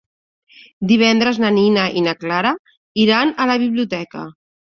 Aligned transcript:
Divendres 0.91 1.39
na 1.43 1.51
Nina 1.57 1.83
i 2.01 2.03
na 2.05 2.15
Clara 2.21 2.53
iran 3.05 3.35
a 3.45 3.47
la 3.53 3.59
biblioteca. 3.65 4.25